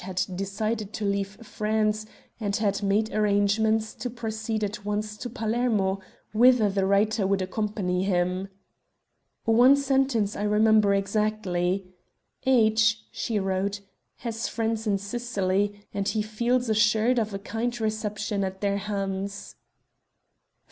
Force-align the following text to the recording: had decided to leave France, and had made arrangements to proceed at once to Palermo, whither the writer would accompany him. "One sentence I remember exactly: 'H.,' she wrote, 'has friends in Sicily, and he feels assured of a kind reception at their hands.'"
had 0.01 0.23
decided 0.33 0.91
to 0.93 1.05
leave 1.05 1.37
France, 1.45 2.07
and 2.39 2.55
had 2.55 2.81
made 2.81 3.13
arrangements 3.13 3.93
to 3.93 4.09
proceed 4.09 4.63
at 4.63 4.83
once 4.83 5.15
to 5.15 5.29
Palermo, 5.29 5.99
whither 6.33 6.71
the 6.71 6.87
writer 6.87 7.27
would 7.27 7.39
accompany 7.39 8.01
him. 8.01 8.47
"One 9.45 9.75
sentence 9.75 10.35
I 10.35 10.41
remember 10.41 10.95
exactly: 10.95 11.93
'H.,' 12.47 12.99
she 13.11 13.37
wrote, 13.37 13.81
'has 14.15 14.47
friends 14.47 14.87
in 14.87 14.97
Sicily, 14.97 15.83
and 15.93 16.07
he 16.07 16.23
feels 16.23 16.67
assured 16.67 17.19
of 17.19 17.31
a 17.31 17.37
kind 17.37 17.79
reception 17.79 18.43
at 18.43 18.59
their 18.61 18.77
hands.'" 18.77 19.55